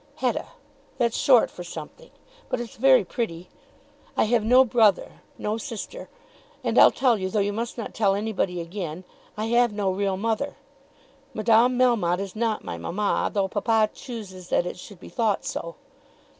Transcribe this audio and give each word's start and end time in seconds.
"Hetta; 0.15 0.47
that's 0.97 1.15
short 1.15 1.51
for 1.51 1.63
something. 1.63 2.09
But 2.49 2.59
it's 2.59 2.75
very 2.75 3.05
pretty. 3.05 3.49
I 4.17 4.23
have 4.23 4.43
no 4.43 4.65
brother, 4.65 5.21
no 5.37 5.59
sister. 5.59 6.09
And 6.63 6.79
I'll 6.79 6.89
tell 6.89 7.19
you, 7.19 7.29
though 7.29 7.39
you 7.39 7.53
must 7.53 7.77
not 7.77 7.93
tell 7.93 8.15
anybody 8.15 8.59
again; 8.59 9.03
I 9.37 9.45
have 9.49 9.71
no 9.71 9.91
real 9.91 10.17
mother. 10.17 10.55
Madame 11.35 11.77
Melmotte 11.77 12.17
is 12.19 12.35
not 12.35 12.63
my 12.63 12.79
mamma, 12.79 13.29
though 13.31 13.47
papa 13.47 13.91
chooses 13.93 14.49
that 14.49 14.65
it 14.65 14.79
should 14.79 14.99
be 14.99 15.07
thought 15.09 15.45
so." 15.45 15.75